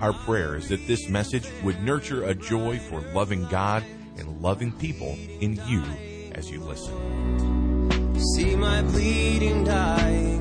[0.00, 3.84] Our prayer is that this message would nurture a joy for loving God
[4.16, 5.82] and loving people in you
[6.32, 8.20] as you listen.
[8.34, 10.36] See my bleeding, dying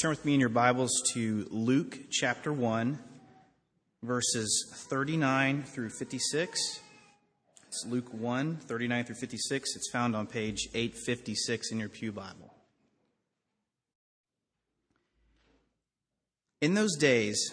[0.00, 3.00] Turn with me in your Bibles to Luke chapter 1,
[4.04, 6.80] verses 39 through 56.
[7.66, 9.74] It's Luke 1, 39 through 56.
[9.74, 12.54] It's found on page 856 in your Pew Bible.
[16.60, 17.52] In those days,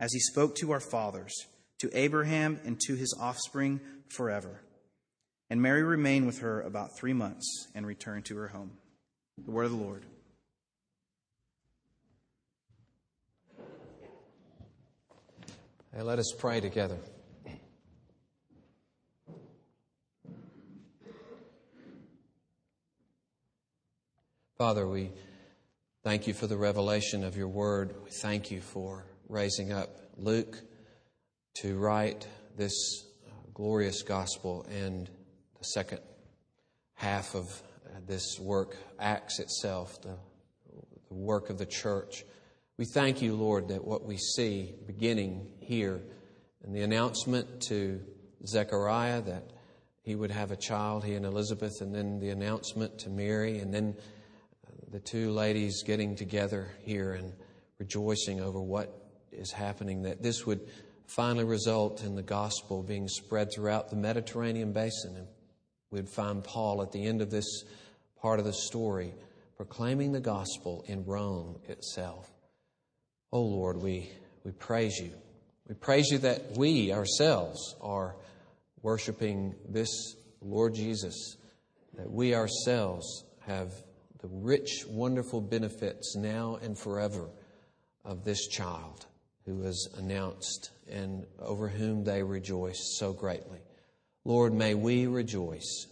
[0.00, 1.34] as he spoke to our fathers,
[1.78, 4.60] to Abraham, and to his offspring forever.
[5.50, 8.72] And Mary remained with her about three months and returned to her home.
[9.44, 10.04] The word of the Lord.
[15.94, 16.98] Hey, let us pray together.
[24.58, 25.10] Father, we
[26.02, 27.94] thank you for the revelation of your word.
[28.04, 30.58] We thank you for raising up Luke
[31.56, 35.10] to write this uh, glorious gospel and
[35.58, 36.00] the second
[36.94, 40.16] half of uh, this work, Acts itself, the,
[41.08, 42.24] the work of the church.
[42.78, 46.00] We thank you, Lord, that what we see beginning here
[46.64, 48.00] and the announcement to
[48.46, 49.50] Zechariah that
[50.02, 53.74] he would have a child, he and Elizabeth, and then the announcement to Mary, and
[53.74, 53.94] then
[54.66, 57.34] uh, the two ladies getting together here and
[57.78, 60.60] rejoicing over what is happening, that this would
[61.06, 65.16] finally result in the gospel being spread throughout the Mediterranean basin.
[65.16, 65.26] And
[65.90, 67.64] we'd find Paul at the end of this
[68.20, 69.14] part of the story
[69.56, 72.30] proclaiming the gospel in Rome itself.
[73.32, 74.10] Oh Lord, we,
[74.44, 75.12] we praise you.
[75.66, 78.16] We praise you that we ourselves are
[78.82, 79.88] worshiping this
[80.40, 81.36] Lord Jesus,
[81.94, 83.72] that we ourselves have
[84.20, 87.28] the rich, wonderful benefits now and forever
[88.04, 89.06] of this child
[89.48, 93.58] who was announced and over whom they rejoiced so greatly.
[94.26, 95.86] Lord, may we rejoice.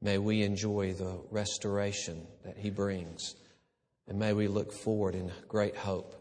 [0.00, 3.36] May we enjoy the restoration that He brings.
[4.08, 6.16] And may we look forward in great hope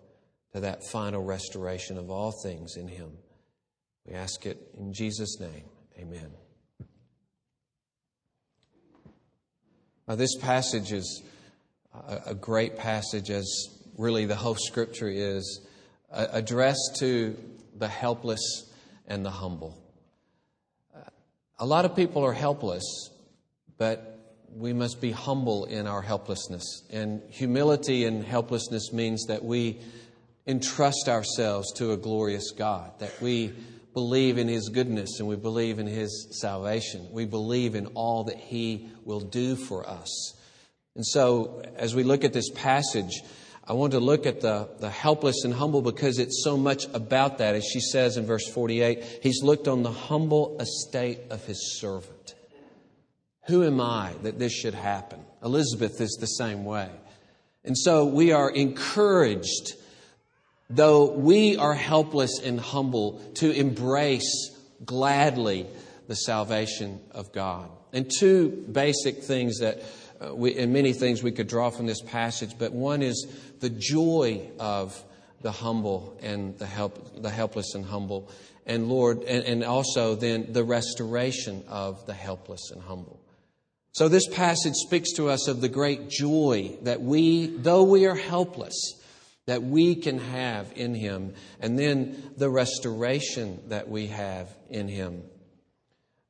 [0.54, 3.10] to that final restoration of all things in Him.
[4.06, 5.64] We ask it in Jesus' name.
[6.00, 6.30] Amen.
[10.08, 11.24] Now, this passage is
[12.28, 13.68] a great passage, as
[13.98, 15.66] really the whole scripture is
[16.12, 17.38] addressed to
[17.76, 18.70] the helpless
[19.08, 19.78] and the humble.
[21.60, 23.10] A lot of people are helpless,
[23.78, 24.20] but
[24.56, 26.84] we must be humble in our helplessness.
[26.92, 29.80] And humility and helplessness means that we
[30.48, 33.54] entrust ourselves to a glorious God, that we
[33.94, 37.08] believe in His goodness and we believe in His salvation.
[37.12, 40.34] We believe in all that He will do for us.
[40.96, 43.22] And so, as we look at this passage,
[43.72, 47.38] I want to look at the, the helpless and humble because it's so much about
[47.38, 47.56] that.
[47.56, 52.36] As she says in verse 48, he's looked on the humble estate of his servant.
[53.48, 55.22] Who am I that this should happen?
[55.42, 56.90] Elizabeth is the same way.
[57.64, 59.76] And so we are encouraged,
[60.70, 64.52] though we are helpless and humble, to embrace
[64.84, 65.66] gladly
[66.10, 67.70] the salvation of God.
[67.94, 69.82] And two basic things that
[70.22, 73.28] uh, we, and many things we could draw from this passage, but one is
[73.60, 75.04] the joy of
[75.42, 78.30] the humble and the help, the helpless and humble,
[78.66, 83.20] and Lord, and, and also then the restoration of the helpless and humble.
[83.94, 88.16] So this passage speaks to us of the great joy that we, though we are
[88.16, 88.94] helpless,
[89.48, 95.24] that we can have in Him, and then the restoration that we have in Him.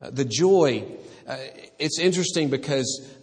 [0.01, 0.83] Uh, the joy,
[1.27, 1.37] uh,
[1.77, 3.15] it's interesting because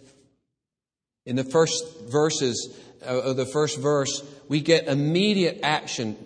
[1.25, 6.17] in the first verses, uh, of the first verse, we get immediate action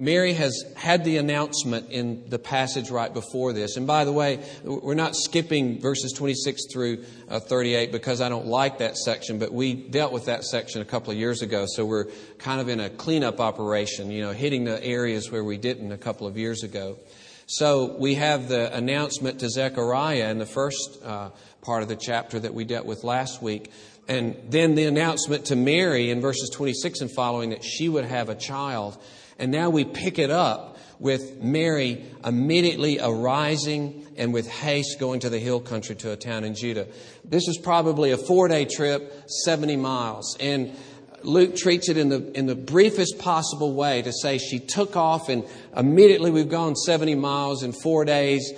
[0.00, 3.76] Mary has had the announcement in the passage right before this.
[3.76, 8.46] And by the way, we're not skipping verses 26 through uh, 38 because I don't
[8.46, 11.66] like that section, but we dealt with that section a couple of years ago.
[11.68, 12.06] So we're
[12.38, 15.98] kind of in a cleanup operation, you know, hitting the areas where we didn't a
[15.98, 16.98] couple of years ago.
[17.46, 21.30] So we have the announcement to Zechariah in the first uh,
[21.62, 23.70] part of the chapter that we dealt with last week.
[24.08, 28.28] And then the announcement to Mary in verses 26 and following that she would have
[28.28, 28.98] a child.
[29.38, 35.30] And now we pick it up with Mary immediately arising and with haste going to
[35.30, 36.86] the hill country to a town in Judah.
[37.24, 40.36] This is probably a four day trip, 70 miles.
[40.38, 40.76] And
[41.22, 45.28] Luke treats it in the, in the briefest possible way to say she took off
[45.28, 45.44] and
[45.76, 48.52] immediately we've gone 70 miles in four days.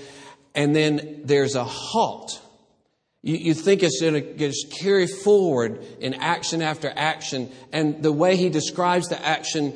[0.55, 2.43] And then there's a halt.
[3.27, 7.51] You, you think it's going to just carry forward in action after action.
[7.73, 9.75] And the way he describes the action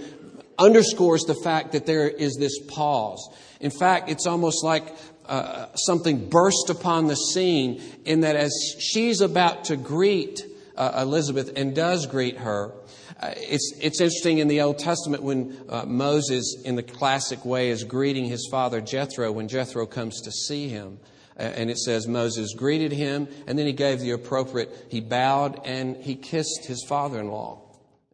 [0.56, 3.28] underscores the fact that there is this pause.
[3.58, 4.94] In fact, it's almost like
[5.26, 11.52] uh, something burst upon the scene in that as she's about to greet uh, Elizabeth
[11.56, 12.72] and does greet her,
[13.20, 17.70] uh, it's, it's interesting in the Old Testament when uh, Moses, in the classic way,
[17.70, 21.00] is greeting his father Jethro when Jethro comes to see him.
[21.40, 25.96] And it says Moses greeted him, and then he gave the appropriate, he bowed and
[25.96, 27.62] he kissed his father in law.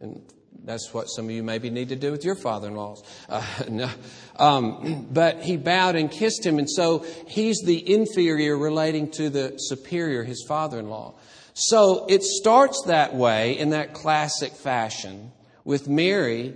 [0.01, 0.23] And
[0.65, 3.03] that's what some of you maybe need to do with your father in laws.
[3.29, 3.91] Uh, no.
[4.37, 9.57] um, but he bowed and kissed him, and so he's the inferior relating to the
[9.59, 11.15] superior, his father in law.
[11.55, 15.33] So it starts that way in that classic fashion
[15.65, 16.55] with Mary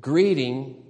[0.00, 0.82] greeting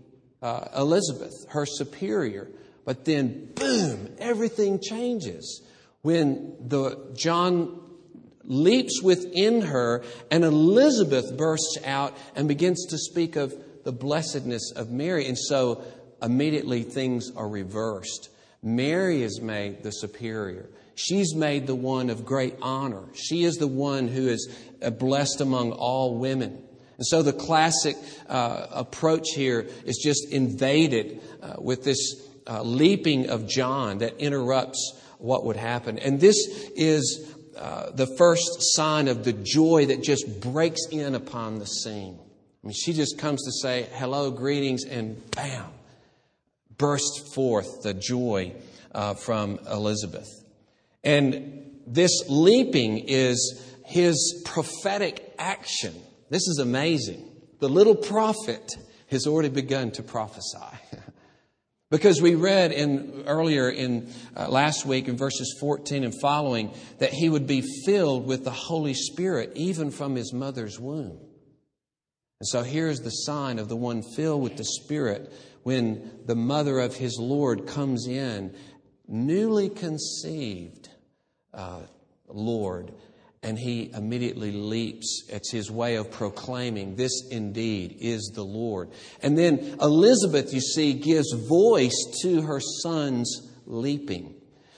[0.42, 2.48] uh, Elizabeth, her superior.
[2.90, 5.62] But then, boom, everything changes
[6.02, 7.80] when the John
[8.42, 13.54] leaps within her, and Elizabeth bursts out and begins to speak of
[13.84, 15.28] the blessedness of Mary.
[15.28, 15.84] And so
[16.20, 18.28] immediately things are reversed.
[18.60, 20.68] Mary is made the superior.
[20.96, 23.04] She's made the one of great honor.
[23.14, 24.52] She is the one who is
[24.82, 26.60] uh, blessed among all women.
[26.96, 27.94] And so the classic
[28.28, 35.00] uh, approach here is just invaded uh, with this uh, leaping of John that interrupts
[35.18, 35.98] what would happen.
[35.98, 36.36] And this
[36.74, 42.18] is uh, the first sign of the joy that just breaks in upon the scene.
[42.18, 45.66] I mean, she just comes to say, hello, greetings, and bam,
[46.76, 48.54] bursts forth the joy
[48.92, 50.28] uh, from Elizabeth.
[51.04, 55.94] And this leaping is his prophetic action.
[56.28, 57.26] This is amazing.
[57.60, 58.72] The little prophet
[59.10, 60.58] has already begun to prophesy.
[61.90, 67.12] Because we read in earlier in uh, last week in verses 14 and following that
[67.12, 71.18] he would be filled with the Holy Spirit even from his mother's womb.
[72.38, 75.32] And so here's the sign of the one filled with the Spirit
[75.64, 78.54] when the mother of his Lord comes in,
[79.08, 80.88] newly conceived
[81.52, 81.82] uh,
[82.28, 82.92] Lord,
[83.42, 85.24] and he immediately leaps.
[85.28, 88.90] It's his way of proclaiming, This indeed is the Lord.
[89.22, 94.34] And then Elizabeth, you see, gives voice to her son's leaping.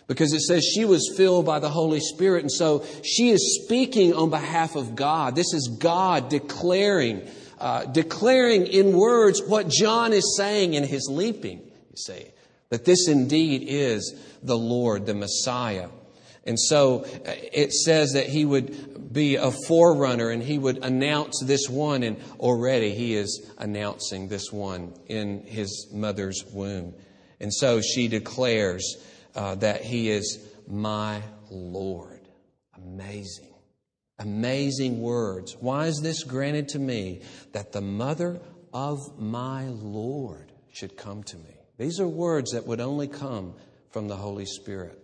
[0.06, 4.14] Because it says she was filled by the Holy Spirit, and so she is speaking
[4.14, 5.34] on behalf of God.
[5.34, 7.28] This is God declaring,
[7.58, 12.26] uh, declaring in words what John is saying in his leaping, you see,
[12.68, 15.88] that this indeed is the Lord, the Messiah.
[16.44, 21.40] And so uh, it says that he would be a forerunner and he would announce
[21.44, 26.94] this one, and already he is announcing this one in his mother's womb.
[27.40, 28.96] And so she declares
[29.34, 32.20] uh, that he is my Lord.
[32.76, 33.48] Amazing.
[34.18, 35.56] Amazing words.
[35.58, 37.22] Why is this granted to me
[37.52, 38.40] that the mother
[38.72, 41.56] of my Lord should come to me?
[41.78, 43.54] These are words that would only come
[43.90, 45.01] from the Holy Spirit.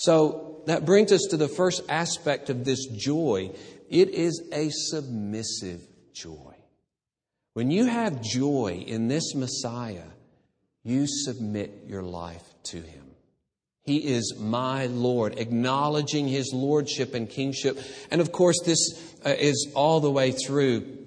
[0.00, 3.50] So that brings us to the first aspect of this joy.
[3.90, 6.54] It is a submissive joy.
[7.52, 10.08] When you have joy in this Messiah,
[10.84, 13.10] you submit your life to Him.
[13.82, 17.78] He is my Lord, acknowledging His Lordship and kingship.
[18.10, 18.78] And of course, this
[19.26, 20.99] uh, is all the way through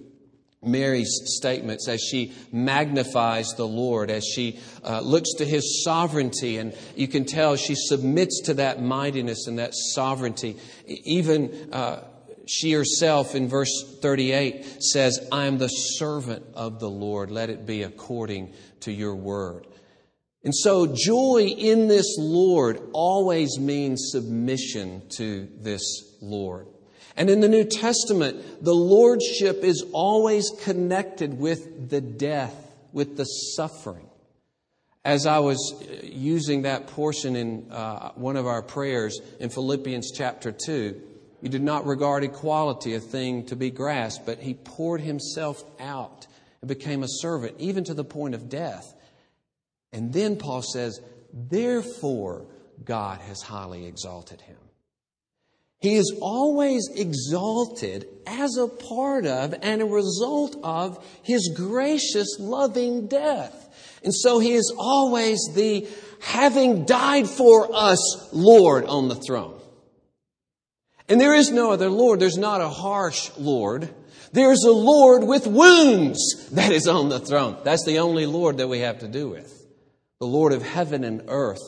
[0.65, 6.57] Mary's statements as she magnifies the Lord, as she uh, looks to His sovereignty.
[6.57, 10.57] And you can tell she submits to that mightiness and that sovereignty.
[10.87, 12.03] Even uh,
[12.47, 17.31] she herself in verse 38 says, I am the servant of the Lord.
[17.31, 19.67] Let it be according to your word.
[20.43, 26.67] And so, joy in this Lord always means submission to this Lord.
[27.15, 32.55] And in the New Testament, the Lordship is always connected with the death,
[32.91, 34.09] with the suffering.
[35.05, 40.51] As I was using that portion in uh, one of our prayers in Philippians chapter
[40.51, 41.01] 2,
[41.41, 46.25] he did not regard equality a thing to be grasped, but he poured himself out
[46.61, 48.95] and became a servant, even to the point of death.
[49.91, 51.01] And then Paul says,
[51.33, 52.45] Therefore,
[52.85, 54.55] God has highly exalted him.
[55.83, 63.07] He is always exalted as a part of and a result of his gracious, loving
[63.07, 63.99] death.
[64.01, 65.85] And so he is always the
[66.21, 69.59] having died for us Lord on the throne.
[71.09, 72.21] And there is no other Lord.
[72.21, 73.93] There's not a harsh Lord.
[74.31, 77.57] There's a Lord with wounds that is on the throne.
[77.65, 79.67] That's the only Lord that we have to do with
[80.21, 81.59] the Lord of heaven and earth,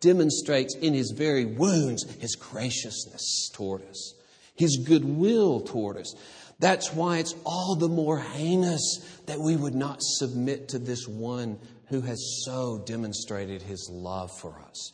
[0.00, 4.14] demonstrates in his very wounds his graciousness toward us,
[4.54, 6.14] his goodwill toward us.
[6.58, 11.58] That's why it's all the more heinous that we would not submit to this one
[11.88, 14.92] who has so demonstrated his love for us.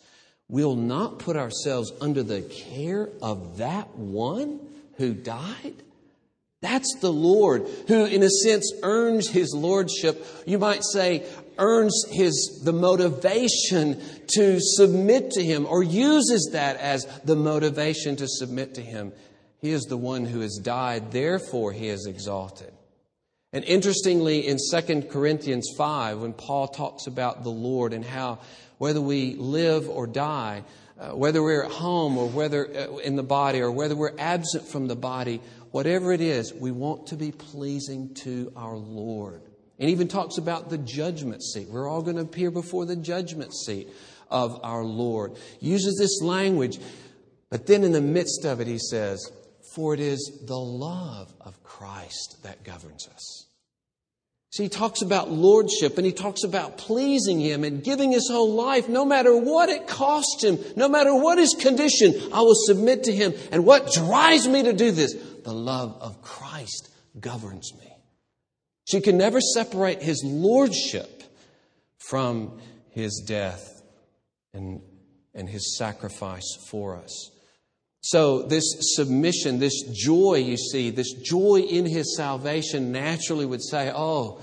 [0.49, 4.61] We'll not put ourselves under the care of that one
[4.97, 5.75] who died.
[6.61, 10.25] That's the Lord who, in a sense, earns his lordship.
[10.47, 11.27] You might say,
[11.59, 14.01] earns his, the motivation
[14.35, 19.13] to submit to him or uses that as the motivation to submit to him.
[19.61, 22.73] He is the one who has died, therefore he is exalted.
[23.53, 28.41] And interestingly, in 2 Corinthians 5, when Paul talks about the Lord and how
[28.79, 30.65] whether we live or die,
[30.99, 34.67] uh, whether we're at home or whether uh, in the body or whether we're absent
[34.67, 35.41] from the body,
[35.71, 39.43] whatever it is, we want to be pleasing to our Lord.
[39.83, 41.69] And even talks about the judgment seat.
[41.69, 43.89] We're all going to appear before the judgment seat
[44.31, 45.33] of our Lord.
[45.59, 46.79] Uses this language,
[47.51, 49.29] but then in the midst of it, he says,
[49.75, 53.49] For it is the love of Christ that governs us.
[54.53, 58.53] See, he talks about lordship and he talks about pleasing him and giving his whole
[58.53, 63.03] life, no matter what it costs him, no matter what his condition, I will submit
[63.05, 63.35] to him.
[63.51, 65.13] And what drives me to do this?
[65.43, 67.92] The love of Christ governs me.
[68.85, 71.23] She can never separate his lordship
[71.99, 72.59] from
[72.91, 73.83] his death
[74.53, 74.83] and,
[75.35, 77.31] and his sacrifice for us.
[78.01, 78.65] So, this
[78.97, 84.41] submission, this joy, you see, this joy in his salvation naturally would say, Oh,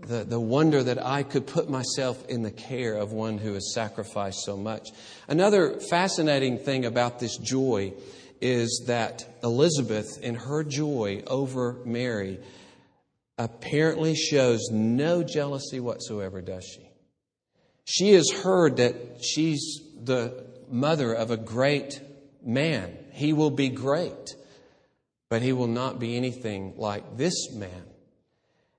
[0.00, 3.72] the, the wonder that I could put myself in the care of one who has
[3.72, 4.88] sacrificed so much.
[5.28, 7.92] Another fascinating thing about this joy
[8.40, 12.38] is that Elizabeth, in her joy over Mary,
[13.38, 16.90] apparently shows no jealousy whatsoever, does she?
[17.84, 22.00] She has heard that she's the mother of a great
[22.44, 22.96] man.
[23.12, 24.34] He will be great,
[25.28, 27.84] but he will not be anything like this man.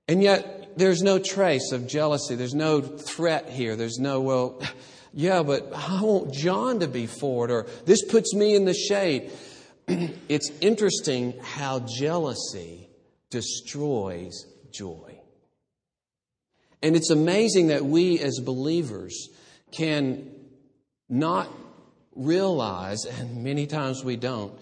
[0.06, 2.34] And yet, there's no trace of jealousy.
[2.34, 3.76] There's no threat here.
[3.76, 4.62] There's no, well,
[5.12, 9.32] yeah, but I want John to be forward, or this puts me in the shade.
[9.88, 12.88] it's interesting how jealousy
[13.30, 15.18] destroys joy.
[16.82, 19.28] And it's amazing that we as believers
[19.70, 20.30] can
[21.08, 21.48] not
[22.14, 24.52] realize, and many times we don't,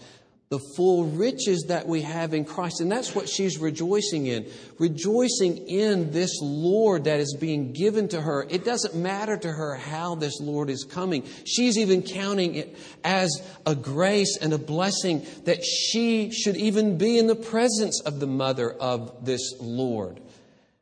[0.51, 2.81] the full riches that we have in Christ.
[2.81, 4.47] And that's what she's rejoicing in.
[4.79, 8.47] Rejoicing in this Lord that is being given to her.
[8.49, 11.25] It doesn't matter to her how this Lord is coming.
[11.45, 17.19] She's even counting it as a grace and a blessing that she should even be
[17.19, 20.19] in the presence of the mother of this Lord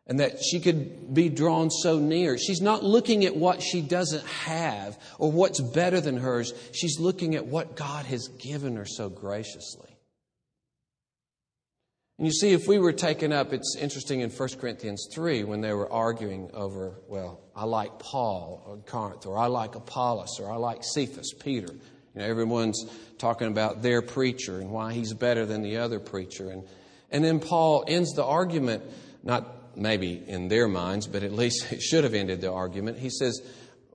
[0.06, 2.38] and that she could be drawn so near.
[2.38, 6.52] She's not looking at what she doesn't have or what's better than hers.
[6.72, 9.96] She's looking at what God has given her so graciously.
[12.18, 15.60] And you see, if we were taken up, it's interesting in 1 Corinthians 3 when
[15.60, 20.50] they were arguing over, well, I like Paul or Corinth, or I like Apollos, or
[20.50, 21.72] I like Cephas, Peter.
[21.72, 22.86] You know, everyone's
[23.18, 26.48] talking about their preacher and why he's better than the other preacher.
[26.48, 26.64] And,
[27.10, 28.84] and then Paul ends the argument,
[29.22, 32.99] not maybe in their minds, but at least it should have ended the argument.
[32.99, 33.40] He says,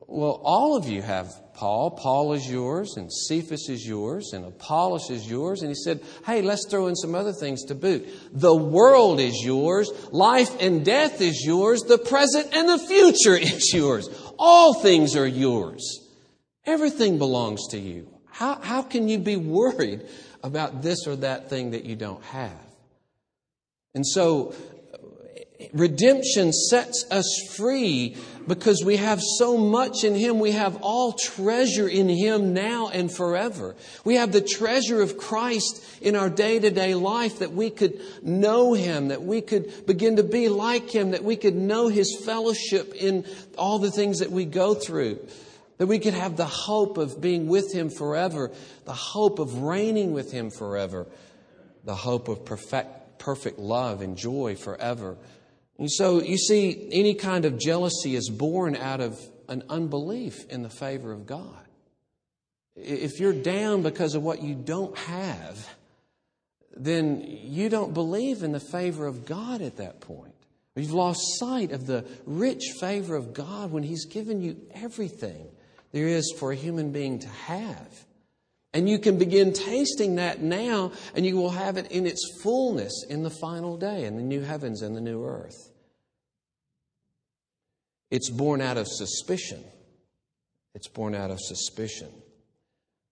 [0.08, 1.92] Well, all of you have Paul.
[1.92, 5.62] Paul is yours, and Cephas is yours, and Apollos is yours.
[5.62, 8.08] And he said, Hey, let's throw in some other things to boot.
[8.32, 13.74] The world is yours, life and death is yours, the present and the future is
[13.74, 14.10] yours.
[14.40, 16.00] All things are yours.
[16.66, 18.08] Everything belongs to you.
[18.30, 20.08] How, how can you be worried
[20.44, 22.60] about this or that thing that you don't have?
[23.94, 24.56] And so,
[25.74, 28.16] redemption sets us free
[28.48, 30.40] because we have so much in Him.
[30.40, 33.76] We have all treasure in Him now and forever.
[34.04, 38.00] We have the treasure of Christ in our day to day life that we could
[38.24, 42.22] know Him, that we could begin to be like Him, that we could know His
[42.26, 43.26] fellowship in
[43.58, 45.20] all the things that we go through.
[45.78, 48.52] That we could have the hope of being with Him forever,
[48.86, 51.08] the hope of reigning with Him forever,
[51.84, 55.18] the hope of perfect, perfect love and joy forever.
[55.82, 59.20] And so you see, any kind of jealousy is born out of
[59.50, 61.66] an unbelief in the favor of God.
[62.76, 65.68] If you're down because of what you don't have,
[66.78, 70.36] then you don't believe in the favor of God at that point.
[70.76, 75.48] You've lost sight of the rich favor of God when He's given you everything
[75.94, 78.06] there is for a human being to have.
[78.72, 83.04] And you can begin tasting that now, and you will have it in its fullness
[83.10, 85.71] in the final day, in the new heavens and the new earth.
[88.12, 89.64] It's born out of suspicion.
[90.76, 92.10] It's born out of suspicion.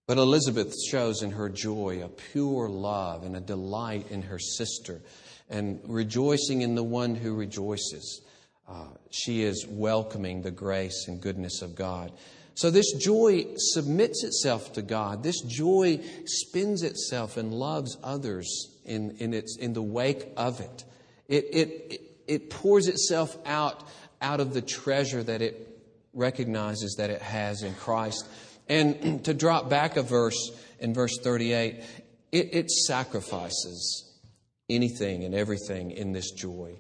[0.08, 5.02] But Elizabeth shows in her joy a pure love and a delight in her sister
[5.50, 8.22] and rejoicing in the one who rejoices.
[8.68, 12.12] Uh, she is welcoming the grace and goodness of God.
[12.56, 15.24] So this joy submits itself to God.
[15.24, 20.84] This joy spins itself and loves others in, in, its, in the wake of it.
[21.28, 23.88] It, it, it pours itself out
[24.22, 25.68] out of the treasure that it
[26.14, 28.28] recognizes that it has in Christ.
[28.68, 31.84] And to drop back a verse in verse 38,
[32.32, 34.06] it, it sacrifices
[34.70, 36.80] anything and everything in this joy.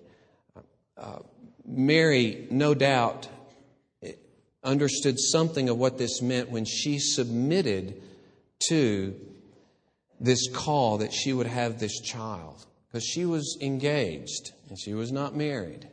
[0.97, 1.19] Uh,
[1.65, 3.28] Mary, no doubt,
[4.63, 8.02] understood something of what this meant when she submitted
[8.67, 9.15] to
[10.19, 15.12] this call that she would have this child because she was engaged and she was
[15.12, 15.88] not married.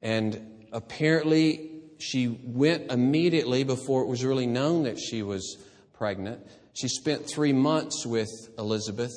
[0.00, 5.56] And apparently she went immediately before it was really known that she was
[5.92, 6.44] pregnant.
[6.74, 9.12] She spent three months with Elizabeth,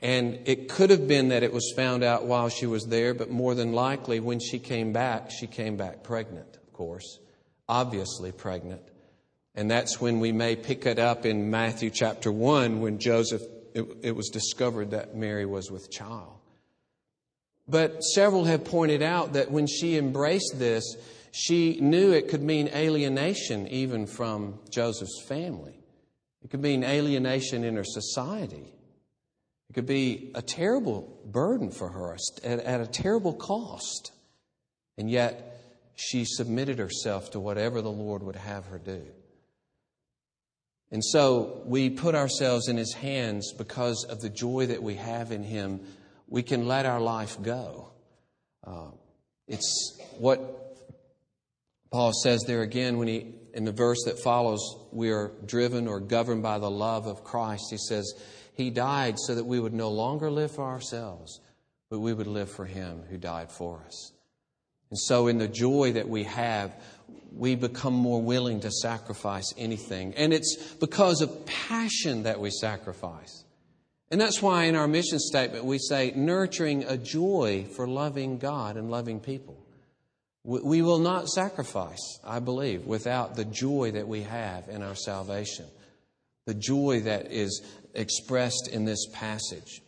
[0.00, 3.30] and it could have been that it was found out while she was there, but
[3.30, 7.18] more than likely, when she came back, she came back pregnant, of course,
[7.68, 8.82] obviously pregnant.
[9.54, 13.42] And that's when we may pick it up in Matthew chapter 1 when Joseph,
[13.74, 16.37] it, it was discovered that Mary was with child.
[17.68, 20.96] But several have pointed out that when she embraced this,
[21.32, 25.78] she knew it could mean alienation even from Joseph's family.
[26.42, 28.72] It could mean alienation in her society.
[29.68, 34.12] It could be a terrible burden for her at, a terrible cost.
[34.96, 35.60] And yet,
[35.94, 39.02] she submitted herself to whatever the Lord would have her do.
[40.90, 45.32] And so we put ourselves in His hands because of the joy that we have
[45.32, 45.80] in Him
[46.28, 47.90] we can let our life go.
[48.64, 48.90] Uh,
[49.46, 50.76] it's what
[51.90, 54.60] Paul says there again when he, in the verse that follows,
[54.92, 57.64] we are driven or governed by the love of Christ.
[57.70, 58.12] He says,
[58.54, 61.40] He died so that we would no longer live for ourselves,
[61.90, 64.12] but we would live for Him who died for us.
[64.90, 66.74] And so, in the joy that we have,
[67.32, 70.14] we become more willing to sacrifice anything.
[70.14, 73.44] And it's because of passion that we sacrifice.
[74.10, 78.76] And that's why in our mission statement we say nurturing a joy for loving God
[78.76, 79.56] and loving people.
[80.44, 85.66] We will not sacrifice, I believe, without the joy that we have in our salvation,
[86.46, 89.82] the joy that is expressed in this passage.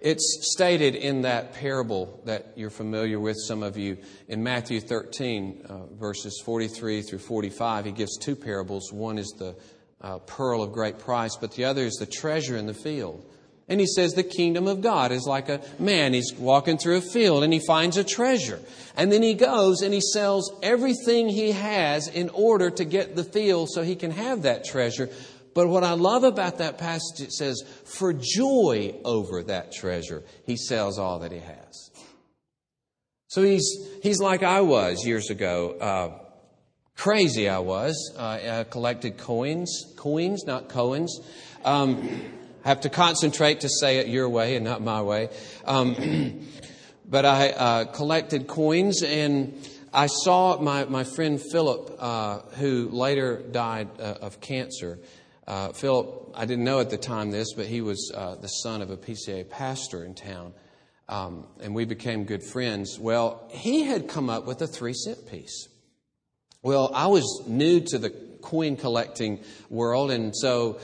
[0.00, 5.64] It's stated in that parable that you're familiar with, some of you, in Matthew 13,
[5.66, 7.84] uh, verses 43 through 45.
[7.84, 8.92] He gives two parables.
[8.92, 9.54] One is the
[10.00, 13.24] uh, pearl of great price, but the other is the treasure in the field.
[13.68, 16.12] And he says the kingdom of God is like a man.
[16.12, 18.60] He's walking through a field and he finds a treasure.
[18.94, 23.24] And then he goes and he sells everything he has in order to get the
[23.24, 25.08] field so he can have that treasure.
[25.54, 30.56] But what I love about that passage, it says, for joy over that treasure, he
[30.56, 31.90] sells all that he has.
[33.28, 35.76] So he's, he's like I was years ago.
[35.80, 36.18] Uh,
[36.96, 38.14] crazy I was.
[38.16, 41.18] Uh, I collected coins, coins, not coins.
[41.64, 42.20] Um,
[42.64, 45.28] I have to concentrate to say it your way and not my way.
[45.66, 46.46] Um,
[47.08, 49.54] but I uh, collected coins and
[49.92, 54.98] I saw my, my friend Philip, uh, who later died uh, of cancer.
[55.46, 58.80] Uh, Philip, I didn't know at the time this, but he was uh, the son
[58.80, 60.54] of a PCA pastor in town.
[61.06, 62.98] Um, and we became good friends.
[62.98, 65.68] Well, he had come up with a three cent piece.
[66.62, 68.08] Well, I was new to the
[68.40, 70.78] coin collecting world, and so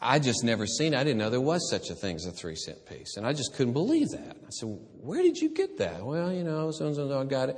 [0.00, 0.94] I just never seen.
[0.94, 0.98] It.
[0.98, 3.32] I didn't know there was such a thing as a three cent piece, and I
[3.32, 4.36] just couldn't believe that.
[4.46, 7.50] I said, "Where did you get that?" Well, you know, so and so I got
[7.50, 7.56] it.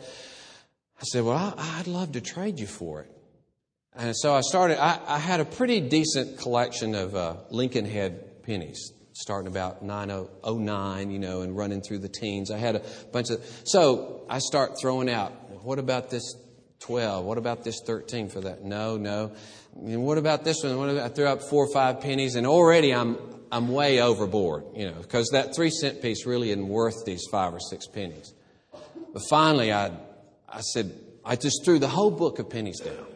[1.01, 3.11] I said, "Well, I'd love to trade you for it."
[3.95, 4.83] And so I started.
[4.83, 11.11] I, I had a pretty decent collection of uh, Lincoln Head pennies, starting about 909,
[11.11, 12.51] you know, and running through the teens.
[12.51, 13.45] I had a bunch of.
[13.65, 15.33] So I start throwing out.
[15.63, 16.35] What about this
[16.83, 17.25] 12.
[17.25, 18.65] What about this 13 for that?
[18.65, 19.33] No, no.
[19.77, 20.73] And what about this one?
[20.73, 23.19] About, I threw up four or five pennies, and already I'm,
[23.51, 27.55] I'm way overboard, you know, because that three cent piece really isn't worth these five
[27.55, 28.35] or six pennies.
[29.13, 29.93] But finally, I,
[30.49, 30.93] I said,
[31.25, 33.07] I just threw the whole book of pennies down.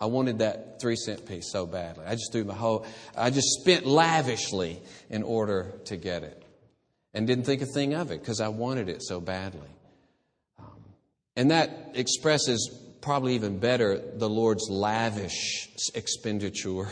[0.00, 2.04] I wanted that three cent piece so badly.
[2.06, 4.80] I just threw my whole, I just spent lavishly
[5.10, 6.42] in order to get it.
[7.14, 9.68] And didn't think a thing of it because I wanted it so badly.
[10.58, 10.66] Um,
[11.36, 16.88] and that expresses probably even better, the Lord's lavish expenditure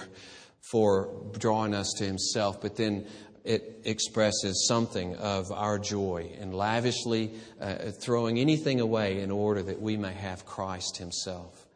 [0.70, 3.06] for drawing us to Himself, but then
[3.44, 9.80] it expresses something of our joy in lavishly uh, throwing anything away in order that
[9.80, 11.66] we may have Christ Himself.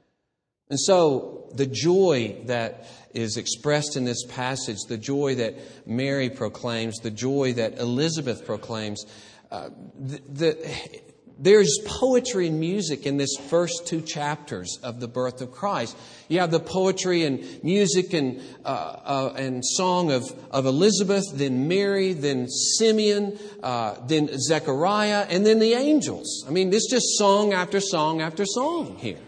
[0.68, 6.98] And so, the joy that is expressed in this passage, the joy that Mary proclaims,
[6.98, 9.04] the joy that Elizabeth proclaims,
[9.50, 11.00] uh, the, the,
[11.40, 15.96] there's poetry and music in this first two chapters of the birth of Christ.
[16.28, 21.66] You have the poetry and music and, uh, uh, and song of, of Elizabeth, then
[21.66, 26.44] Mary, then Simeon, uh, then Zechariah, and then the angels.
[26.46, 29.18] I mean, it's just song after song after song here.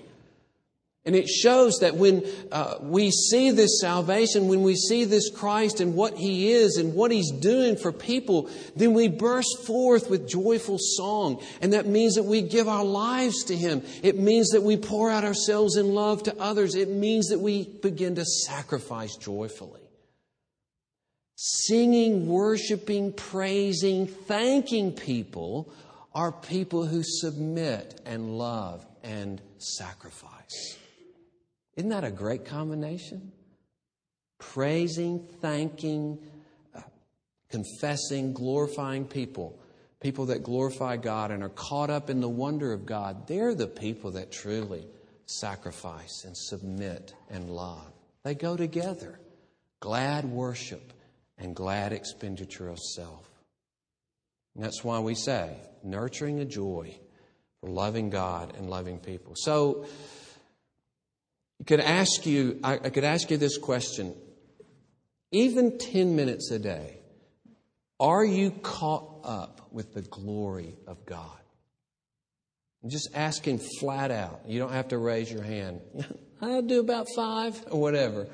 [1.05, 5.81] And it shows that when uh, we see this salvation, when we see this Christ
[5.81, 10.29] and what He is and what He's doing for people, then we burst forth with
[10.29, 11.43] joyful song.
[11.61, 13.83] And that means that we give our lives to Him.
[14.05, 16.77] It means that we pour out ourselves in love to others.
[16.77, 19.81] It means that we begin to sacrifice joyfully.
[21.35, 25.73] Singing, worshiping, praising, thanking people
[26.15, 30.79] are people who submit and love and sacrifice.
[31.83, 33.33] Isn't that a great combination?
[34.39, 36.17] Praising, thanking,
[36.77, 36.81] uh,
[37.51, 39.59] confessing, glorifying people.
[39.99, 43.27] People that glorify God and are caught up in the wonder of God.
[43.27, 44.87] They're the people that truly
[45.27, 47.91] sacrifice and submit and love.
[48.23, 49.19] They go together.
[49.81, 50.93] Glad worship
[51.37, 53.29] and glad expenditure of self.
[54.55, 56.95] And that's why we say, nurturing a joy
[57.61, 59.35] for loving God and loving people.
[59.35, 59.85] So,
[61.65, 64.15] could ask you, I, I could ask you this question.
[65.31, 66.99] Even 10 minutes a day,
[68.01, 71.39] are you caught up with the glory of God?
[72.83, 74.41] I'm just asking flat out.
[74.47, 75.81] You don't have to raise your hand.
[76.43, 78.27] I'll do about five or whatever.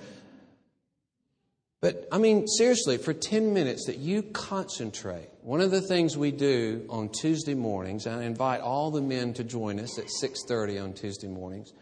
[1.80, 5.28] But I mean, seriously, for 10 minutes that you concentrate.
[5.42, 9.44] One of the things we do on Tuesday mornings, I invite all the men to
[9.44, 11.72] join us at 6:30 on Tuesday mornings.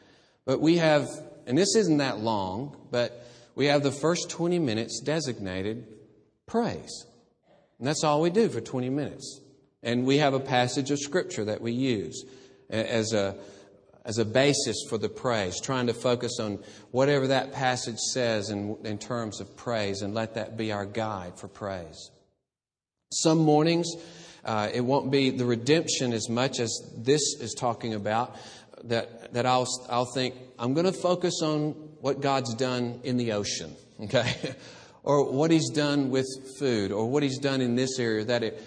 [0.45, 1.09] But we have
[1.47, 5.87] and this isn't that long, but we have the first 20 minutes designated
[6.47, 7.07] praise.
[7.79, 9.41] And that's all we do for 20 minutes.
[9.83, 12.25] And we have a passage of Scripture that we use
[12.69, 13.37] as a,
[14.05, 16.59] as a basis for the praise, trying to focus on
[16.91, 21.39] whatever that passage says in, in terms of praise and let that be our guide
[21.39, 22.11] for praise.
[23.13, 23.87] Some mornings,
[24.45, 28.37] uh, it won't be the redemption as much as this is talking about,
[28.85, 33.33] that, that I'll, I'll think, I'm going to focus on what God's done in the
[33.33, 34.55] ocean, okay?
[35.03, 36.27] or what He's done with
[36.59, 38.63] food, or what He's done in this area, that it,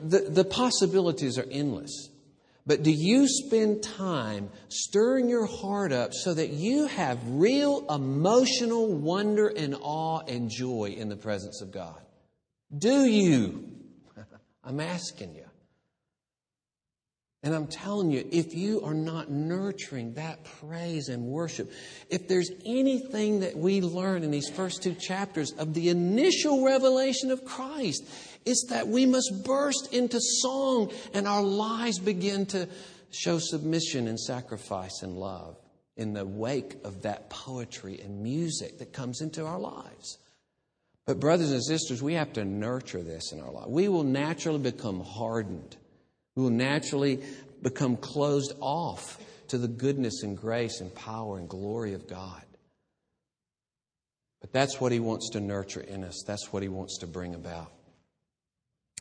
[0.00, 2.10] the, the possibilities are endless.
[2.66, 8.92] But do you spend time stirring your heart up so that you have real emotional
[8.92, 11.98] wonder and awe and joy in the presence of God?
[12.76, 13.70] Do you?
[14.64, 15.47] I'm asking you.
[17.42, 21.70] And I'm telling you, if you are not nurturing that praise and worship,
[22.10, 27.30] if there's anything that we learn in these first two chapters of the initial revelation
[27.30, 28.04] of Christ,
[28.44, 32.68] it's that we must burst into song and our lives begin to
[33.10, 35.56] show submission and sacrifice and love
[35.96, 40.18] in the wake of that poetry and music that comes into our lives.
[41.06, 43.68] But, brothers and sisters, we have to nurture this in our life.
[43.68, 45.76] We will naturally become hardened.
[46.38, 47.20] We will naturally
[47.62, 52.44] become closed off to the goodness and grace and power and glory of God.
[54.40, 57.34] But that's what He wants to nurture in us, that's what He wants to bring
[57.34, 57.72] about.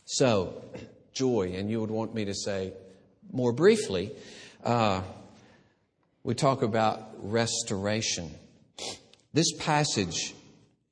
[0.05, 0.63] So,
[1.13, 2.73] joy, and you would want me to say
[3.31, 4.13] more briefly,
[4.63, 5.03] uh,
[6.23, 8.31] we talk about restoration.
[9.35, 10.33] This passage,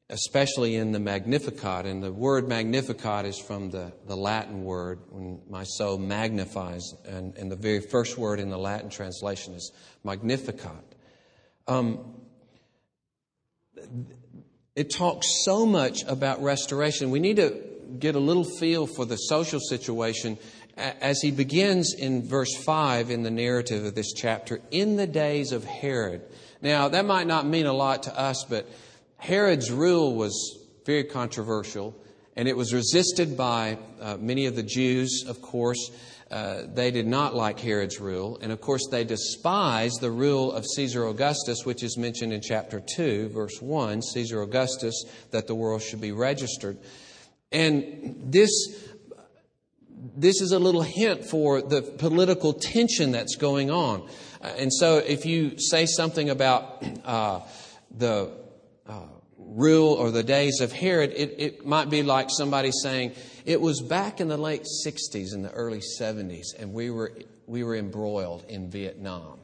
[0.10, 5.41] especially in the Magnificat, and the word Magnificat is from the, the Latin word, when
[5.50, 9.72] my soul magnifies, and, and the very first word in the Latin translation is
[10.04, 10.96] Magnificat.
[11.68, 12.22] Um,
[14.76, 17.10] it talks so much about restoration.
[17.10, 17.63] We need to
[17.98, 20.38] get a little feel for the social situation
[20.78, 25.52] as he begins in verse 5 in the narrative of this chapter, in the days
[25.52, 26.22] of Herod.
[26.62, 28.70] Now, that might not mean a lot to us, but
[29.17, 31.95] Herod's rule was very controversial,
[32.36, 35.91] and it was resisted by uh, many of the Jews, of course.
[36.30, 40.65] Uh, they did not like Herod's rule, and of course, they despised the rule of
[40.65, 45.82] Caesar Augustus, which is mentioned in chapter 2, verse 1 Caesar Augustus, that the world
[45.82, 46.78] should be registered.
[47.51, 48.51] And this
[50.17, 54.08] this is a little hint for the political tension that's going on.
[54.41, 57.41] Uh, and so if you say something about uh,
[57.97, 58.32] the
[58.88, 63.13] uh, rule or the days of Herod, it, it might be like somebody saying,
[63.45, 67.12] it was back in the late 60s and the early 70s, and we were,
[67.48, 69.39] we were embroiled in Vietnam.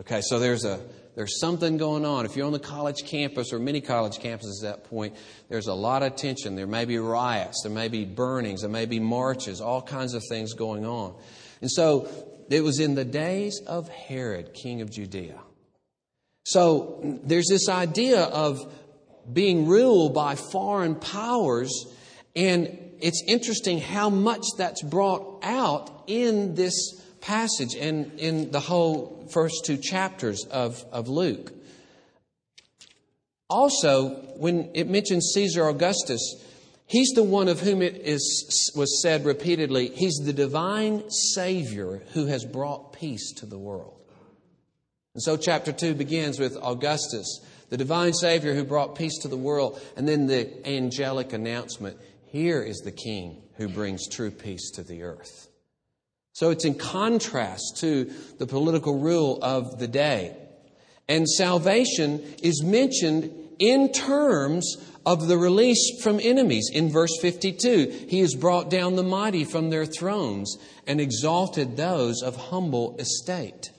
[0.00, 0.80] Okay, so there's a
[1.14, 2.26] there's something going on.
[2.26, 5.14] If you're on the college campus or many college campuses at that point,
[5.48, 6.56] there's a lot of tension.
[6.56, 10.22] There may be riots, there may be burnings, there may be marches, all kinds of
[10.28, 11.14] things going on.
[11.60, 12.08] And so
[12.50, 15.38] it was in the days of Herod, king of Judea.
[16.44, 18.72] So there's this idea of
[19.32, 21.86] being ruled by foreign powers,
[22.36, 29.26] and it's interesting how much that's brought out in this passage and in the whole
[29.32, 31.52] first two chapters of, of Luke.
[33.48, 36.44] Also, when it mentions Caesar Augustus,
[36.86, 42.26] he's the one of whom it is, was said repeatedly, he's the divine Savior who
[42.26, 44.03] has brought peace to the world.
[45.14, 49.36] And so, chapter 2 begins with Augustus, the divine Savior who brought peace to the
[49.36, 51.96] world, and then the angelic announcement
[52.26, 55.48] here is the King who brings true peace to the earth.
[56.32, 60.36] So it's in contrast to the political rule of the day.
[61.08, 66.70] And salvation is mentioned in terms of the release from enemies.
[66.72, 70.56] In verse 52, he has brought down the mighty from their thrones
[70.88, 73.70] and exalted those of humble estate.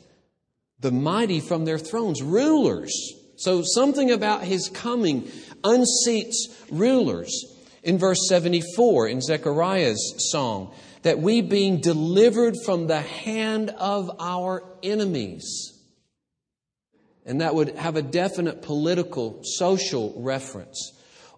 [0.85, 2.93] The mighty from their thrones, rulers.
[3.37, 5.23] So something about his coming
[5.63, 6.35] unseats
[6.69, 7.33] rulers.
[7.81, 14.61] In verse 74, in Zechariah's song, that we being delivered from the hand of our
[14.83, 15.73] enemies.
[17.25, 20.93] And that would have a definite political, social reference.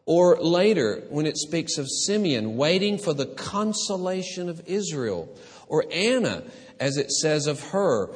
[0.06, 5.34] Or later, when it speaks of Simeon waiting for the consolation of Israel.
[5.68, 6.44] Or Anna,
[6.82, 8.14] as it says of her,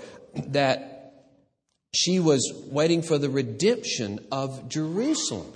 [0.48, 0.91] that
[1.94, 5.52] she was waiting for the redemption of Jerusalem.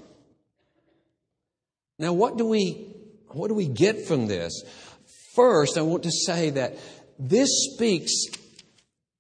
[1.98, 2.93] Now, what do we,
[3.30, 4.63] what do we get from this?
[5.34, 6.78] First, I want to say that
[7.17, 8.12] this speaks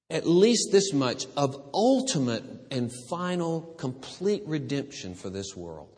[0.09, 5.89] at least this much of ultimate and final complete redemption for this world.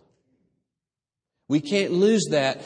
[1.50, 2.62] We can't lose that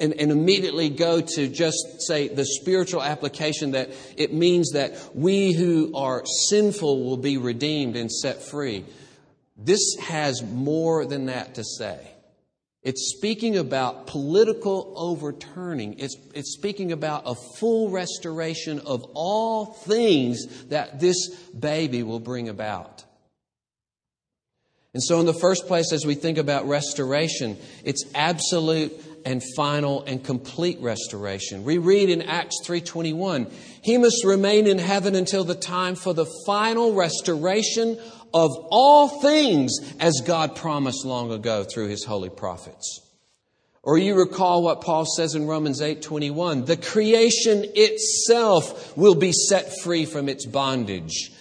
[0.00, 5.52] and, and, immediately go to just say the spiritual application that it means that we
[5.52, 8.84] who are sinful will be redeemed and set free.
[9.56, 12.12] This has more than that to say.
[12.82, 15.98] It's speaking about political overturning.
[15.98, 22.48] It's, it's speaking about a full restoration of all things that this baby will bring
[22.48, 23.04] about.
[24.94, 28.92] And so, in the first place, as we think about restoration, it's absolute
[29.24, 31.64] and final and complete restoration.
[31.64, 33.46] We read in Acts 3:21,
[33.82, 37.98] "He must remain in heaven until the time for the final restoration
[38.34, 43.00] of all things as God promised long ago through his holy prophets."
[43.82, 49.80] Or you recall what Paul says in Romans 8:21, the creation itself will be set
[49.80, 51.32] free from its bondage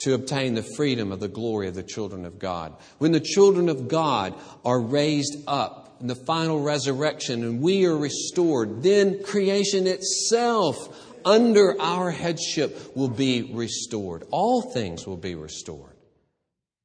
[0.00, 2.72] to obtain the freedom of the glory of the children of God.
[2.98, 8.82] When the children of God are raised up the final resurrection and we are restored,
[8.82, 10.76] then creation itself
[11.24, 14.24] under our headship will be restored.
[14.30, 15.96] All things will be restored.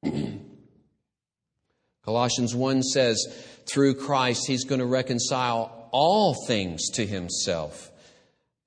[2.06, 3.25] Colossians 1 says,
[3.65, 7.91] through Christ, he's going to reconcile all things to himself.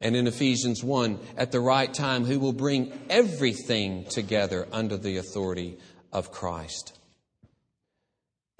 [0.01, 5.19] And in Ephesians 1, at the right time, he will bring everything together under the
[5.19, 5.79] authority
[6.13, 6.99] of Christ.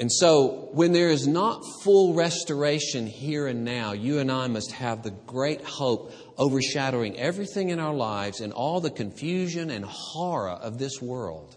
[0.01, 4.73] And so, when there is not full restoration here and now, you and I must
[4.73, 10.51] have the great hope overshadowing everything in our lives and all the confusion and horror
[10.51, 11.57] of this world.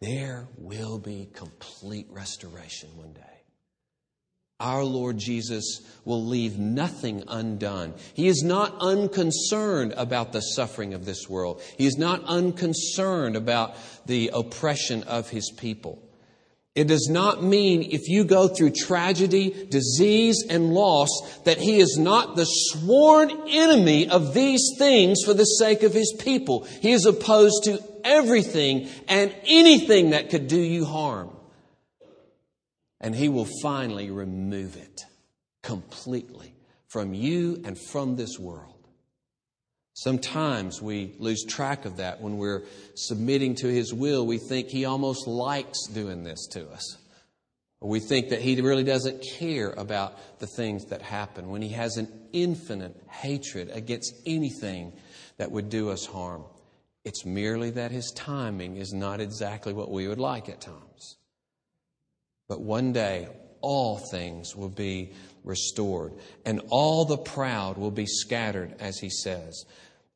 [0.00, 3.30] There will be complete restoration one day
[4.60, 7.94] our Lord Jesus will leave nothing undone.
[8.14, 11.62] He is not unconcerned about the suffering of this world.
[11.78, 13.74] He is not unconcerned about
[14.06, 16.02] the oppression of his people.
[16.74, 21.10] It does not mean if you go through tragedy, disease, and loss
[21.44, 26.14] that he is not the sworn enemy of these things for the sake of his
[26.18, 26.64] people.
[26.80, 31.30] He is opposed to everything and anything that could do you harm
[33.00, 35.02] and He will finally remove it
[35.62, 36.54] completely
[36.86, 38.79] from you and from this world.
[40.00, 42.62] Sometimes we lose track of that when we're
[42.94, 44.26] submitting to His will.
[44.26, 46.96] We think He almost likes doing this to us.
[47.82, 51.98] We think that He really doesn't care about the things that happen when He has
[51.98, 54.94] an infinite hatred against anything
[55.36, 56.44] that would do us harm.
[57.04, 61.18] It's merely that His timing is not exactly what we would like at times.
[62.48, 63.28] But one day,
[63.60, 65.12] all things will be
[65.44, 66.14] restored,
[66.46, 69.66] and all the proud will be scattered, as he says.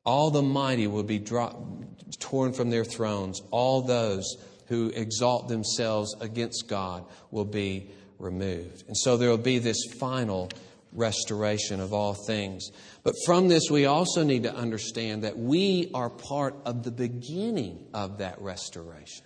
[0.05, 3.41] All the mighty will be dropped, torn from their thrones.
[3.51, 4.37] All those
[4.67, 7.89] who exalt themselves against God will be
[8.19, 8.83] removed.
[8.87, 10.49] And so there will be this final
[10.93, 12.69] restoration of all things.
[13.03, 17.87] But from this, we also need to understand that we are part of the beginning
[17.93, 19.25] of that restoration.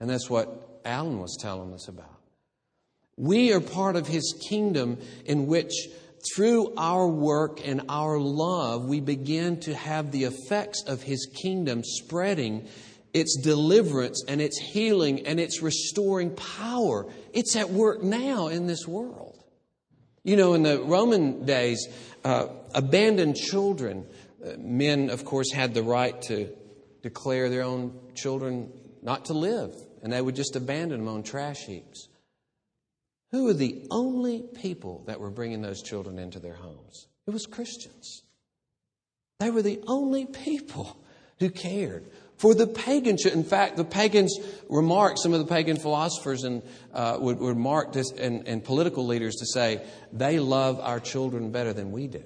[0.00, 2.20] And that's what Alan was telling us about.
[3.16, 5.72] We are part of his kingdom in which,
[6.34, 11.82] through our work and our love, we begin to have the effects of his kingdom
[11.84, 12.68] spreading
[13.12, 17.06] its deliverance and its healing and its restoring power.
[17.32, 19.42] It's at work now in this world.
[20.22, 21.86] You know, in the Roman days,
[22.24, 24.06] uh, abandoned children,
[24.44, 26.52] uh, men, of course, had the right to
[27.02, 29.74] declare their own children not to live
[30.06, 32.08] and they would just abandon them on trash heaps.
[33.32, 37.08] Who were the only people that were bringing those children into their homes?
[37.26, 38.22] It was Christians.
[39.40, 40.96] They were the only people
[41.38, 42.06] who cared.
[42.36, 46.62] For the pagans, in fact, the pagans remarked, some of the pagan philosophers and,
[46.92, 51.50] uh, would, would mark this, and, and political leaders to say, they love our children
[51.50, 52.22] better than we do.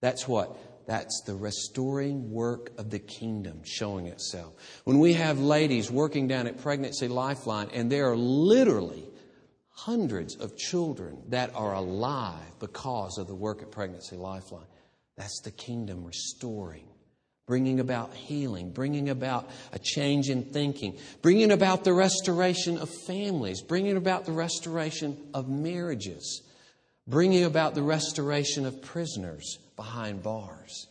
[0.00, 0.56] That's what?
[0.86, 4.54] That's the restoring work of the kingdom showing itself.
[4.84, 9.04] When we have ladies working down at Pregnancy Lifeline, and they are literally
[9.76, 14.64] hundreds of children that are alive because of the work at Pregnancy Lifeline,
[15.16, 16.88] that's the kingdom restoring,
[17.46, 23.60] bringing about healing, bringing about a change in thinking, bringing about the restoration of families,
[23.60, 26.42] bringing about the restoration of marriages,
[27.06, 30.88] bringing about the restoration of prisoners behind bars.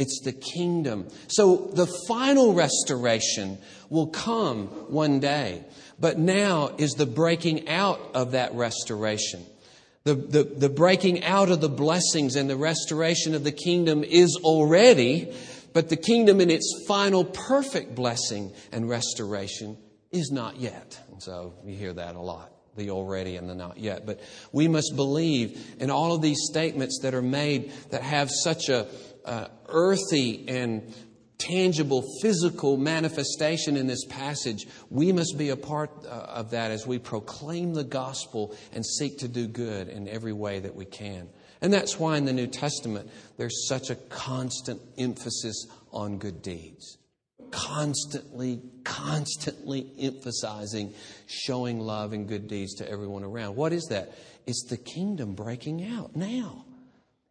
[0.00, 1.08] It's the kingdom.
[1.28, 3.58] So the final restoration
[3.90, 5.62] will come one day.
[5.98, 9.44] But now is the breaking out of that restoration.
[10.04, 14.38] The, the, the breaking out of the blessings and the restoration of the kingdom is
[14.42, 15.36] already,
[15.74, 19.76] but the kingdom in its final perfect blessing and restoration
[20.10, 20.98] is not yet.
[21.12, 24.06] And so you hear that a lot the already and the not yet.
[24.06, 24.20] But
[24.52, 28.86] we must believe in all of these statements that are made that have such a
[29.24, 30.94] uh, earthy and
[31.38, 34.66] tangible physical manifestation in this passage.
[34.90, 39.18] We must be a part uh, of that as we proclaim the gospel and seek
[39.18, 41.28] to do good in every way that we can.
[41.62, 46.98] And that's why in the New Testament there's such a constant emphasis on good deeds
[47.50, 50.94] constantly, constantly emphasizing
[51.26, 53.56] showing love and good deeds to everyone around.
[53.56, 54.12] What is that?
[54.46, 56.64] It's the kingdom breaking out now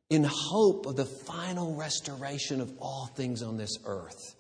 [0.10, 4.36] in hope of the final restoration of all things on this earth,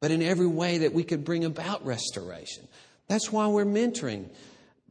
[0.00, 2.66] but in every way that we could bring about restoration.
[3.06, 4.28] That's why we're mentoring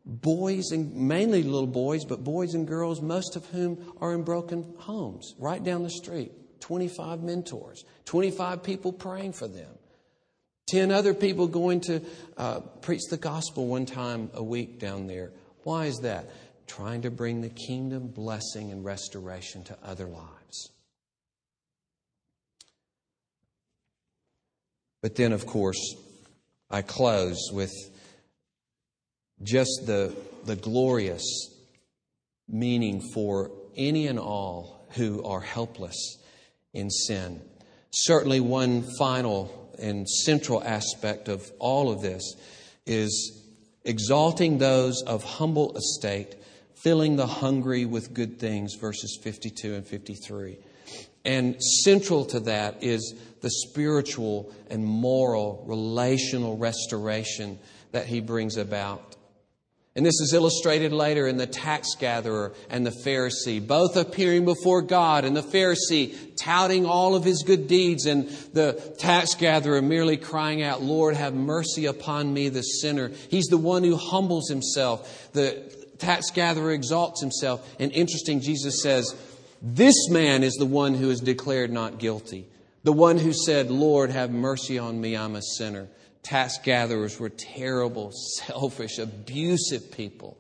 [0.06, 4.74] boys and mainly little boys, but boys and girls, most of whom are in broken
[4.78, 6.32] homes, right down the street.
[6.62, 9.70] 25 mentors, 25 people praying for them,
[10.70, 12.02] 10 other people going to
[12.38, 15.32] uh, preach the gospel one time a week down there.
[15.64, 16.30] Why is that?
[16.76, 20.72] Trying to bring the kingdom blessing and restoration to other lives.
[25.04, 25.96] But then, of course,
[26.72, 27.72] I close with
[29.44, 30.16] just the,
[30.46, 31.24] the glorious
[32.50, 36.18] meaning for any and all who are helpless
[36.74, 37.40] in sin.
[37.92, 42.34] Certainly, one final and central aspect of all of this
[42.88, 43.44] is
[43.86, 46.36] exalting those of humble estate,
[46.76, 50.58] filling the hungry with good things, verses 52 and 53.
[51.26, 57.60] And central to that is the spiritual and moral, relational restoration
[57.92, 59.16] that he brings about.
[59.96, 64.82] And this is illustrated later in the tax gatherer and the Pharisee, both appearing before
[64.82, 70.18] God, and the Pharisee touting all of his good deeds, and the tax gatherer merely
[70.18, 73.12] crying out, Lord, have mercy upon me, the sinner.
[73.30, 75.32] He's the one who humbles himself.
[75.34, 77.76] The tax gatherer exalts himself.
[77.80, 79.16] And interesting, Jesus says,
[79.62, 82.48] This man is the one who is declared not guilty.
[82.84, 85.90] The one who said, Lord, have mercy on me, I'm a sinner
[86.24, 88.12] tax gatherers were terrible,
[88.46, 90.38] selfish, abusive people.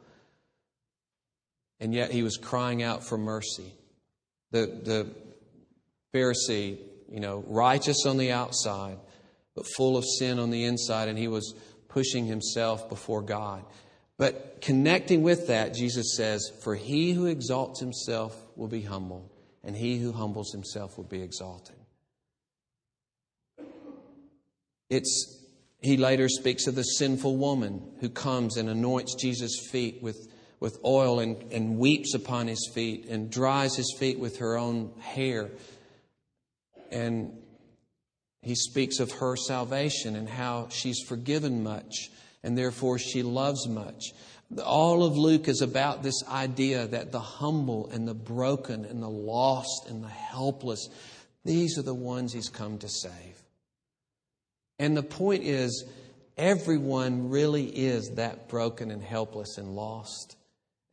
[1.80, 3.74] And yet he was crying out for mercy.
[4.51, 5.08] The, the
[6.16, 6.78] Pharisee,
[7.10, 8.97] you know, righteous on the outside,
[9.56, 11.54] but full of sin on the inside, and he was
[11.89, 13.66] pushing himself before God.
[14.24, 19.30] But connecting with that, Jesus says, For he who exalts himself will be humbled,
[19.65, 21.76] and he who humbles himself will be exalted.
[24.89, 25.43] It's
[25.82, 30.80] he later speaks of the sinful woman who comes and anoints Jesus' feet with, with
[30.86, 35.51] oil and, and weeps upon his feet and dries his feet with her own hair.
[36.93, 37.34] And
[38.41, 42.09] he speaks of her salvation and how she's forgiven much
[42.43, 44.11] and therefore she loves much.
[44.63, 49.09] All of Luke is about this idea that the humble and the broken and the
[49.09, 50.89] lost and the helpless,
[51.45, 53.41] these are the ones he's come to save.
[54.77, 55.85] And the point is,
[56.37, 60.35] everyone really is that broken and helpless and lost.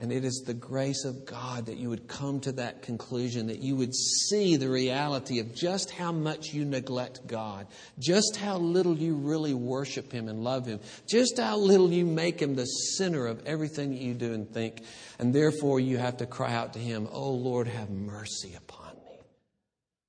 [0.00, 3.58] And it is the grace of God that you would come to that conclusion, that
[3.58, 7.66] you would see the reality of just how much you neglect God,
[7.98, 12.40] just how little you really worship Him and love Him, just how little you make
[12.40, 14.82] Him the center of everything you do and think.
[15.18, 19.18] And therefore, you have to cry out to Him, Oh Lord, have mercy upon me.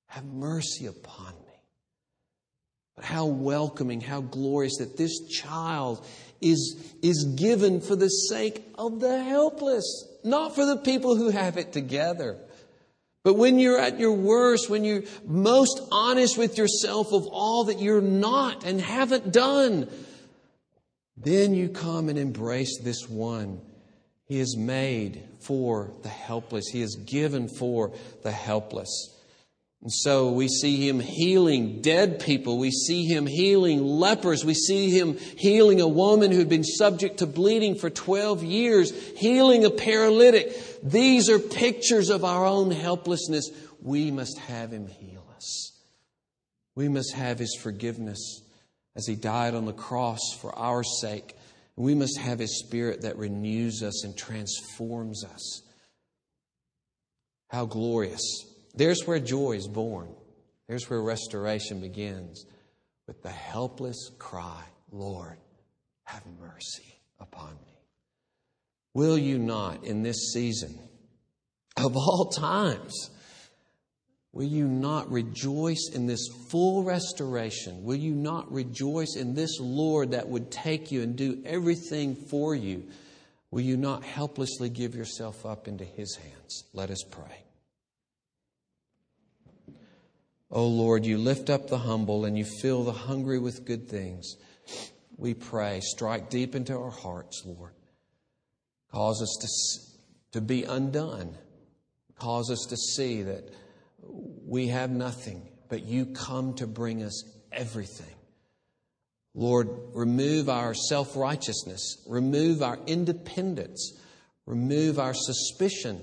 [0.06, 1.52] Have mercy upon me.
[2.96, 6.06] But how welcoming, how glorious that this child
[6.42, 11.56] is, is given for the sake of the helpless, not for the people who have
[11.56, 12.38] it together.
[13.24, 17.78] But when you're at your worst, when you're most honest with yourself of all that
[17.78, 19.88] you're not and haven't done,
[21.16, 23.60] then you come and embrace this one.
[24.26, 26.68] He is made for the helpless.
[26.72, 28.88] He is given for the helpless.
[29.82, 32.56] And so we see him healing dead people.
[32.56, 34.44] We see him healing lepers.
[34.44, 38.92] We see him healing a woman who had been subject to bleeding for 12 years,
[39.16, 40.56] healing a paralytic.
[40.84, 43.50] These are pictures of our own helplessness.
[43.80, 45.72] We must have him heal us.
[46.76, 48.40] We must have his forgiveness
[48.94, 51.34] as he died on the cross for our sake.
[51.74, 55.62] We must have his spirit that renews us and transforms us.
[57.48, 60.08] How glorious there's where joy is born.
[60.68, 62.46] There's where restoration begins
[63.06, 65.36] with the helpless cry, Lord,
[66.04, 67.72] have mercy upon me.
[68.94, 70.78] Will you not, in this season
[71.76, 73.10] of all times,
[74.32, 77.84] will you not rejoice in this full restoration?
[77.84, 82.54] Will you not rejoice in this Lord that would take you and do everything for
[82.54, 82.84] you?
[83.50, 86.64] Will you not helplessly give yourself up into His hands?
[86.72, 87.41] Let us pray.
[90.54, 93.88] O oh Lord, you lift up the humble and you fill the hungry with good
[93.88, 94.36] things.
[95.16, 97.72] We pray, strike deep into our hearts, Lord.
[98.90, 101.38] Cause us to, to be undone.
[102.16, 103.48] Cause us to see that
[104.46, 108.14] we have nothing, but you come to bring us everything.
[109.34, 113.98] Lord, remove our self righteousness, remove our independence,
[114.44, 116.02] remove our suspicion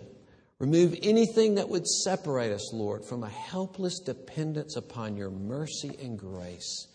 [0.60, 6.20] Remove anything that would separate us, Lord, from a helpless dependence upon your mercy and
[6.20, 6.88] grace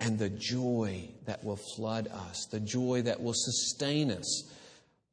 [0.00, 4.50] and the joy that will flood us, the joy that will sustain us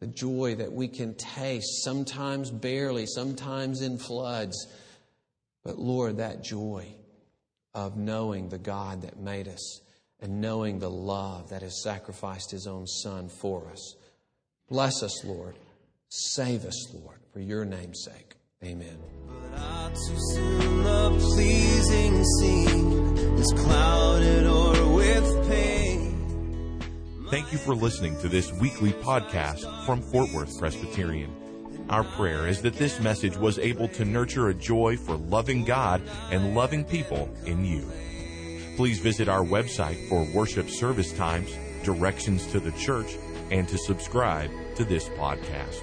[0.01, 4.67] the joy that we can taste, sometimes barely, sometimes in floods.
[5.63, 6.87] But Lord, that joy
[7.75, 9.79] of knowing the God that made us
[10.19, 13.95] and knowing the love that has sacrificed his own Son for us.
[14.69, 15.55] Bless us, Lord.
[16.09, 18.35] Save us, Lord, for your name's sake.
[18.63, 18.97] Amen.
[19.55, 26.79] But too soon the pleasing scene is clouded or with pain.
[27.29, 31.35] Thank you for listening to this weekly podcast from Fort Worth Presbyterian.
[31.89, 36.01] Our prayer is that this message was able to nurture a joy for loving God
[36.29, 37.89] and loving people in you.
[38.77, 41.53] Please visit our website for worship service times,
[41.83, 43.17] directions to the church,
[43.49, 45.81] and to subscribe to this podcast.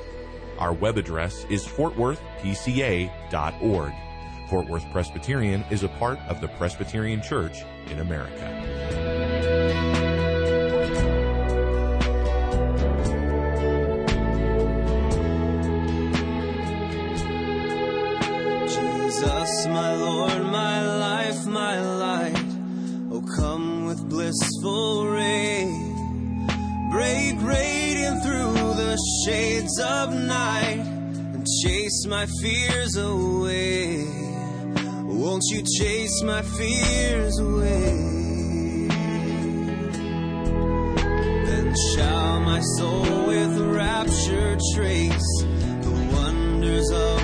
[0.58, 3.92] Our web address is fortworthpca.org.
[4.48, 8.64] Fort Worth Presbyterian is a part of the Presbyterian Church in America.
[18.66, 22.44] Jesus, my Lord, my life, my light.
[23.12, 25.87] Oh, come with blissful rain.
[29.28, 30.80] shades of night
[31.34, 34.06] and chase my fears away.
[35.04, 37.92] Won't you chase my fears away?
[41.46, 45.32] Then shall my soul with rapture trace
[45.82, 47.17] the wonders of.